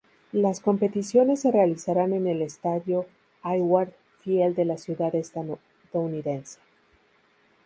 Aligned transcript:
Las 0.31 0.61
competiciones 0.61 1.41
se 1.41 1.51
realizarán 1.51 2.13
en 2.13 2.25
el 2.25 2.41
estadio 2.41 3.05
Hayward 3.43 3.93
Field 4.17 4.55
de 4.55 4.65
la 4.65 4.77
ciudad 4.77 5.13
estadounidense. 5.13 6.57